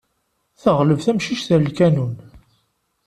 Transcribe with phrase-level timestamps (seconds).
[0.61, 2.13] Teɣleb tamcict ar lkanun.